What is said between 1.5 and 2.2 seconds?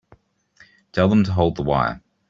the wire.